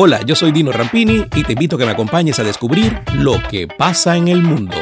[0.00, 3.42] Hola, yo soy Dino Rampini y te invito a que me acompañes a descubrir lo
[3.50, 4.76] que pasa en el mundo.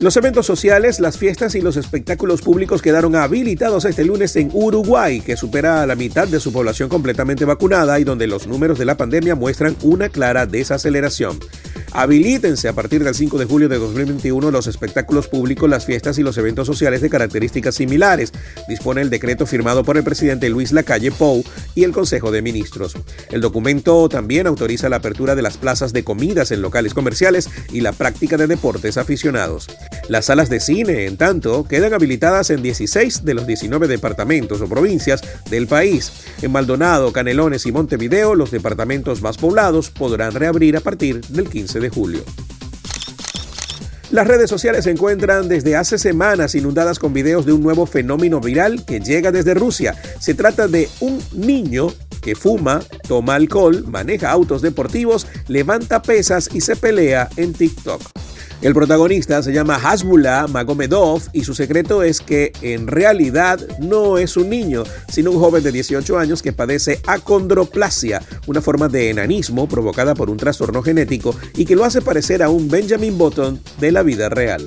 [0.00, 5.20] Los eventos sociales, las fiestas y los espectáculos públicos quedaron habilitados este lunes en Uruguay,
[5.20, 8.86] que supera a la mitad de su población completamente vacunada y donde los números de
[8.86, 11.38] la pandemia muestran una clara desaceleración.
[11.92, 16.22] Habilítense a partir del 5 de julio de 2021 los espectáculos públicos, las fiestas y
[16.22, 18.32] los eventos sociales de características similares,
[18.68, 21.44] dispone el decreto firmado por el presidente Luis Lacalle Pou
[21.74, 22.94] y el Consejo de Ministros.
[23.30, 27.80] El documento también autoriza la apertura de las plazas de comidas en locales comerciales y
[27.80, 29.68] la práctica de deportes aficionados.
[30.08, 34.68] Las salas de cine, en tanto, quedan habilitadas en 16 de los 19 departamentos o
[34.68, 36.12] provincias del país.
[36.42, 41.80] En Maldonado, Canelones y Montevideo, los departamentos más poblados podrán reabrir a partir del 15
[41.80, 42.22] de julio.
[44.10, 48.40] Las redes sociales se encuentran desde hace semanas inundadas con videos de un nuevo fenómeno
[48.40, 49.96] viral que llega desde Rusia.
[50.20, 51.88] Se trata de un niño
[52.22, 58.25] que fuma, toma alcohol, maneja autos deportivos, levanta pesas y se pelea en TikTok.
[58.62, 64.36] El protagonista se llama Hasbullah Magomedov y su secreto es que en realidad no es
[64.36, 69.68] un niño, sino un joven de 18 años que padece acondroplasia, una forma de enanismo
[69.68, 73.92] provocada por un trastorno genético y que lo hace parecer a un Benjamin Button de
[73.92, 74.66] la vida real.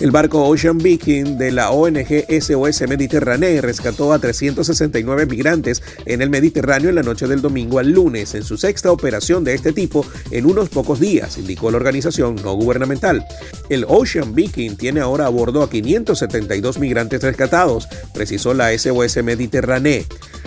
[0.00, 6.30] El barco Ocean Viking de la ONG SOS Mediterránea rescató a 369 migrantes en el
[6.30, 10.06] Mediterráneo en la noche del domingo al lunes, en su sexta operación de este tipo
[10.30, 13.26] en unos pocos días, indicó la organización no gubernamental.
[13.68, 20.02] El Ocean Viking tiene ahora a bordo a 572 migrantes rescatados, precisó la SOS Mediterránea.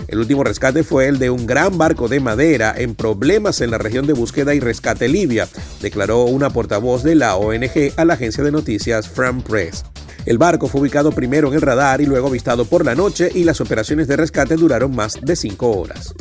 [0.08, 3.78] El último rescate fue el de un gran barco de madera en problemas en la
[3.78, 5.48] región de búsqueda y rescate Libia,
[5.80, 9.84] declaró una portavoz de la ONG a la agencia de noticias Fram Press.
[10.26, 13.44] El barco fue ubicado primero en el radar y luego avistado por la noche y
[13.44, 16.14] las operaciones de rescate duraron más de cinco horas.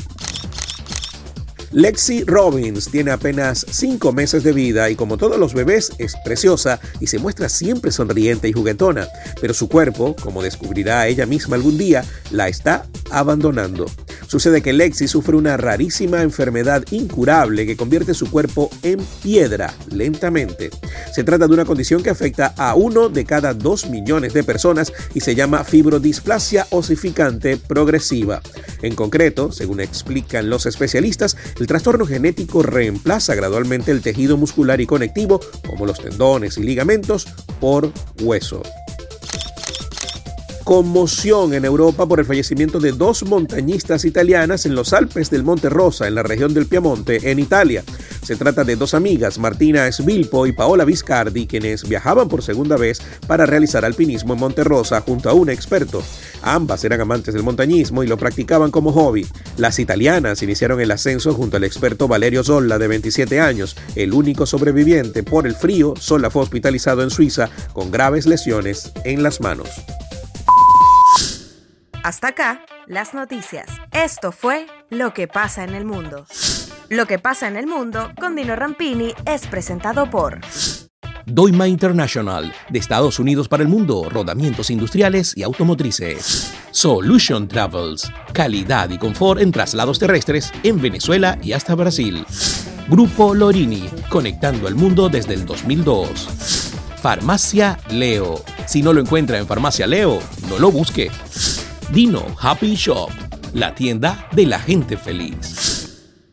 [1.74, 6.80] Lexi Robbins tiene apenas 5 meses de vida y como todos los bebés es preciosa
[7.00, 9.08] y se muestra siempre sonriente y juguetona,
[9.42, 13.88] pero su cuerpo, como descubrirá ella misma algún día, la está abandonando.
[14.34, 20.72] Sucede que Lexi sufre una rarísima enfermedad incurable que convierte su cuerpo en piedra lentamente.
[21.14, 24.92] Se trata de una condición que afecta a uno de cada dos millones de personas
[25.14, 28.42] y se llama fibrodisplasia osificante progresiva.
[28.82, 34.88] En concreto, según explican los especialistas, el trastorno genético reemplaza gradualmente el tejido muscular y
[34.88, 37.28] conectivo, como los tendones y ligamentos,
[37.60, 38.64] por hueso
[40.64, 45.70] conmoción en Europa por el fallecimiento de dos montañistas italianas en los Alpes del Monte
[45.70, 47.84] Rosa, en la región del Piamonte, en Italia.
[48.24, 53.02] Se trata de dos amigas, Martina Svilpo y Paola Viscardi, quienes viajaban por segunda vez
[53.28, 56.02] para realizar alpinismo en Monte Rosa junto a un experto.
[56.42, 59.28] Ambas eran amantes del montañismo y lo practicaban como hobby.
[59.58, 63.76] Las italianas iniciaron el ascenso junto al experto Valerio Zolla, de 27 años.
[63.96, 69.24] El único sobreviviente por el frío, Zolla fue hospitalizado en Suiza con graves lesiones en
[69.24, 69.70] las manos.
[72.04, 73.66] Hasta acá, las noticias.
[73.94, 76.26] Esto fue Lo que pasa en el mundo.
[76.90, 80.42] Lo que pasa en el mundo con Dino Rampini es presentado por
[81.26, 86.54] Doima International, de Estados Unidos para el mundo, rodamientos industriales y automotrices.
[86.72, 92.26] Solution Travels, calidad y confort en traslados terrestres en Venezuela y hasta Brasil.
[92.90, 96.74] Grupo Lorini, conectando al mundo desde el 2002.
[97.02, 98.44] Farmacia Leo.
[98.68, 101.10] Si no lo encuentra en Farmacia Leo, no lo busque.
[101.92, 103.10] Dino Happy Shop,
[103.54, 105.73] la tienda de la gente feliz.